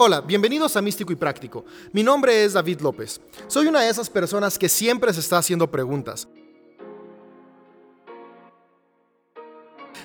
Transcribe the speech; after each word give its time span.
Hola, 0.00 0.20
bienvenidos 0.20 0.76
a 0.76 0.80
Místico 0.80 1.12
y 1.12 1.16
Práctico. 1.16 1.64
Mi 1.92 2.04
nombre 2.04 2.44
es 2.44 2.52
David 2.52 2.82
López. 2.82 3.20
Soy 3.48 3.66
una 3.66 3.80
de 3.80 3.90
esas 3.90 4.08
personas 4.08 4.56
que 4.56 4.68
siempre 4.68 5.12
se 5.12 5.18
está 5.18 5.38
haciendo 5.38 5.68
preguntas. 5.68 6.28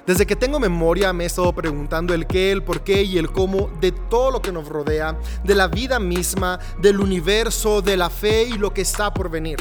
Desde 0.08 0.26
que 0.26 0.36
tengo 0.36 0.60
memoria 0.60 1.14
me 1.14 1.26
he 1.26 1.28
estado 1.28 1.54
preguntando 1.54 2.16
el 2.16 2.26
qué, 2.26 2.52
el 2.52 2.64
por 2.64 2.84
qué 2.84 3.04
y 3.04 3.20
el 3.20 3.32
cómo 3.32 3.70
de 3.80 3.92
todo 3.92 4.32
lo 4.32 4.42
que 4.42 4.52
nos 4.52 4.68
rodea, 4.68 5.16
de 5.44 5.54
la 5.54 5.68
vida 5.68 6.00
misma, 6.00 6.58
del 6.82 7.00
universo, 7.00 7.84
de 7.84 7.96
la 7.96 8.10
fe 8.10 8.46
y 8.46 8.54
lo 8.54 8.74
que 8.74 8.82
está 8.82 9.14
por 9.14 9.30
venir. 9.30 9.60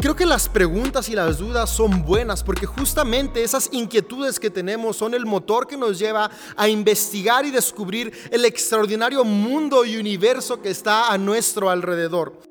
Creo 0.00 0.14
que 0.14 0.26
las 0.26 0.48
preguntas 0.48 1.08
y 1.08 1.16
las 1.16 1.38
dudas 1.38 1.70
son 1.70 2.04
buenas 2.04 2.44
porque 2.44 2.66
justamente 2.66 3.42
esas 3.42 3.68
inquietudes 3.72 4.38
que 4.38 4.48
tenemos 4.48 4.96
son 4.96 5.12
el 5.12 5.26
motor 5.26 5.66
que 5.66 5.76
nos 5.76 5.98
lleva 5.98 6.30
a 6.56 6.68
investigar 6.68 7.44
y 7.44 7.50
descubrir 7.50 8.12
el 8.30 8.44
extraordinario 8.44 9.24
mundo 9.24 9.84
y 9.84 9.96
universo 9.96 10.62
que 10.62 10.70
está 10.70 11.12
a 11.12 11.18
nuestro 11.18 11.68
alrededor. 11.68 12.48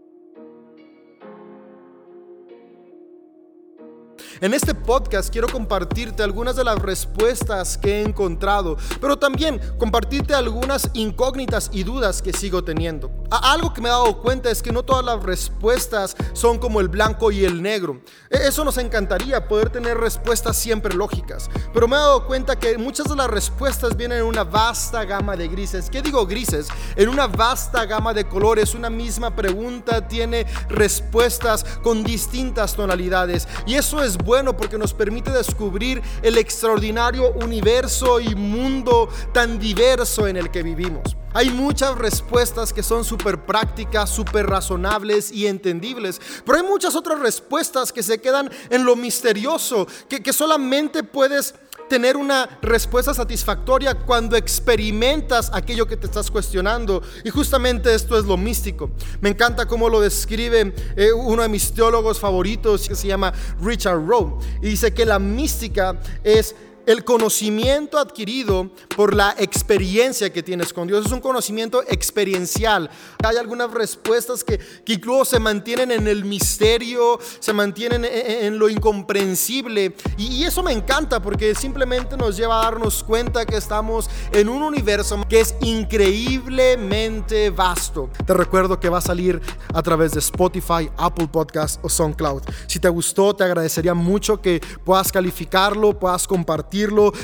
En 4.41 4.53
este 4.53 4.75
podcast 4.75 5.31
quiero 5.31 5.47
compartirte 5.47 6.21
algunas 6.21 6.55
de 6.57 6.63
las 6.63 6.77
respuestas 6.79 7.77
que 7.77 7.99
he 7.99 8.01
encontrado, 8.03 8.77
pero 9.01 9.17
también 9.17 9.59
compartirte 9.79 10.35
algunas 10.35 10.91
incógnitas 10.93 11.71
y 11.73 11.83
dudas 11.83 12.21
que 12.21 12.33
sigo 12.33 12.63
teniendo. 12.63 13.09
Algo 13.29 13.73
que 13.73 13.81
me 13.81 13.89
he 13.89 13.91
dado 13.91 14.21
cuenta 14.21 14.49
es 14.49 14.61
que 14.61 14.71
no 14.71 14.83
todas 14.83 15.03
las 15.03 15.21
respuestas 15.21 16.15
son 16.31 16.59
como 16.59 16.79
el 16.79 16.87
blanco 16.87 17.29
y 17.31 17.43
el 17.43 17.61
negro. 17.61 18.01
E, 18.29 18.47
eso 18.47 18.63
nos 18.63 18.77
encantaría, 18.77 19.47
poder 19.47 19.69
tener 19.69 19.97
respuestas 19.97 20.55
siempre 20.55 20.95
lógicas, 20.95 21.49
pero 21.73 21.87
me 21.87 21.97
he 21.97 21.99
dado 21.99 22.25
cuenta 22.25 22.57
que 22.57 22.77
muchas 22.77 23.09
de 23.09 23.15
las 23.15 23.29
respuestas 23.29 23.97
vienen 23.97 24.19
en 24.19 24.23
una 24.23 24.45
vasta 24.45 25.03
gama 25.03 25.35
de 25.35 25.49
grises. 25.49 25.89
¿Qué 25.89 26.01
digo 26.01 26.25
grises? 26.25 26.67
En 26.95 27.09
una 27.09 27.27
vasta 27.27 27.85
gama 27.85 28.13
de 28.13 28.27
colores, 28.27 28.73
una 28.73 28.89
misma 28.89 29.35
pregunta 29.35 30.07
tiene 30.07 30.45
respuestas 30.69 31.65
con 31.83 32.05
distintas 32.05 32.75
tonalidades 32.75 33.47
y 33.65 33.75
eso 33.75 34.01
es 34.03 34.17
bueno 34.17 34.55
porque 34.55 34.77
nos 34.77 34.93
permite 34.93 35.31
descubrir 35.31 36.01
el 36.21 36.37
extraordinario 36.37 37.33
universo 37.33 38.21
y 38.21 38.35
mundo 38.35 39.09
tan 39.33 39.59
diverso 39.59 40.27
en 40.27 40.37
el 40.37 40.49
que 40.49 40.63
vivimos. 40.63 41.17
Hay 41.37 41.51
muchas 41.51 41.95
respuestas 41.95 42.73
que 42.73 42.81
son 42.81 43.05
súper 43.05 43.45
prácticas, 43.45 44.09
súper 44.09 44.47
razonables 44.47 45.31
y 45.31 45.45
entendibles, 45.45 46.19
pero 46.43 46.57
hay 46.57 46.63
muchas 46.63 46.95
otras 46.95 47.19
respuestas 47.19 47.93
que 47.93 48.01
se 48.01 48.19
quedan 48.19 48.49
en 48.71 48.83
lo 48.83 48.95
misterioso, 48.95 49.85
que, 50.09 50.23
que 50.23 50.33
solamente 50.33 51.03
puedes 51.03 51.53
tener 51.89 52.17
una 52.17 52.57
respuesta 52.63 53.13
satisfactoria 53.13 53.93
cuando 53.93 54.35
experimentas 54.35 55.51
aquello 55.53 55.85
que 55.85 55.95
te 55.95 56.07
estás 56.07 56.31
cuestionando. 56.31 57.03
Y 57.23 57.29
justamente 57.29 57.93
esto 57.93 58.17
es 58.17 58.25
lo 58.25 58.35
místico. 58.35 58.89
Me 59.21 59.29
encanta 59.29 59.67
cómo 59.67 59.89
lo 59.89 60.01
describe 60.01 60.73
eh, 60.95 61.13
uno 61.13 61.43
de 61.43 61.49
mis 61.49 61.71
teólogos 61.71 62.19
favoritos 62.19 62.87
que 62.87 62.95
se 62.95 63.05
llama 63.05 63.31
Richard 63.61 64.03
Rowe. 64.07 64.39
Y 64.63 64.69
dice 64.69 64.91
que 64.91 65.05
la 65.05 65.19
mística 65.19 66.01
es 66.23 66.55
el 66.87 67.03
conocimiento 67.03 67.99
adquirido 67.99 68.71
por 68.95 69.13
la 69.13 69.35
experiencia 69.37 70.31
que 70.31 70.41
tienes 70.41 70.71
con 70.73 70.87
Dios. 70.87 71.05
Es 71.05 71.11
un 71.11 71.19
conocimiento 71.19 71.83
experiencial. 71.83 72.89
Hay 73.23 73.35
algunas 73.35 73.69
respuestas 73.71 74.43
que, 74.43 74.59
incluso 74.87 75.25
se 75.25 75.39
mantienen 75.39 75.91
en 75.91 76.07
el 76.07 76.23
misterio, 76.23 77.19
se 77.39 77.51
mantienen 77.51 78.05
en, 78.05 78.57
lo 78.57 78.69
incomprensible. 78.69 79.93
Y, 80.17 80.45
eso 80.47 80.63
me 80.63 80.71
encanta 80.71 81.21
porque 81.21 81.53
simplemente 81.53 82.15
nos 82.15 82.37
lleva 82.37 82.61
a 82.61 82.63
darnos 82.63 83.03
cuenta 83.03 83.45
que 83.45 83.57
estamos 83.57 84.09
en 84.31 84.47
un 84.47 84.63
universo 84.63 85.21
que 85.27 85.41
es 85.41 85.55
increíblemente 85.61 87.49
vasto. 87.49 88.09
Te 88.25 88.33
recuerdo 88.33 88.79
que 88.79 88.87
va 88.87 88.99
a 88.99 89.01
salir 89.01 89.41
a 89.73 89.83
través 89.83 90.13
de 90.13 90.19
Spotify, 90.19 90.89
Apple 90.95 91.27
Podcast 91.27 91.83
o 91.83 91.89
SoundCloud. 91.89 92.43
Si 92.67 92.79
te 92.79 92.87
gustó, 92.87 93.35
te 93.35 93.43
agradecería 93.43 93.93
mucho 93.93 94.41
que 94.41 94.61
puedas 94.85 95.11
calificarlo, 95.11 95.99
puedas 95.99 96.25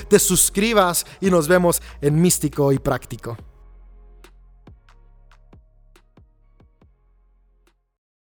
te 0.08 0.20
suscribas 0.20 1.06
y 1.22 1.30
nos 1.30 1.48
vemos 1.48 1.82
en 2.02 2.22
Místico 2.22 2.72
y 2.72 2.80
Práctico. 2.80 3.38